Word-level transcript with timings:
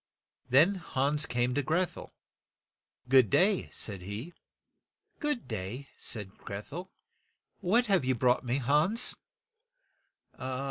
Then 0.49 0.73
Hans 0.83 1.27
came 1.27 1.53
to 1.53 1.61
Greth 1.61 1.95
el." 1.95 2.11
Good 3.07 3.29
day," 3.29 3.69
said 3.71 4.01
he. 4.01 4.33
"Good 5.19 5.47
day," 5.47 5.89
said 5.95 6.39
Greth 6.39 6.73
el. 6.73 6.89
"What 7.59 7.85
have 7.85 8.03
you 8.03 8.15
brought 8.15 8.43
me, 8.43 8.57
Hans?" 8.57 9.15